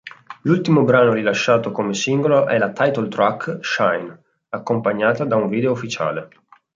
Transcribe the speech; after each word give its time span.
L'ultimo 0.41 0.83
brano 0.83 1.13
rilasciato 1.13 1.71
come 1.71 1.93
singolo 1.93 2.47
è 2.47 2.57
la 2.57 2.71
title-track 2.71 3.59
"Shine", 3.61 4.19
accompagnata 4.49 5.25
da 5.25 5.35
un 5.35 5.47
video 5.47 5.73
ufficiale. 5.73 6.27